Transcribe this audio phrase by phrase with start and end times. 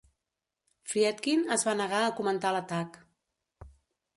[0.93, 2.99] Friedkin es va negar a comentar l'atac.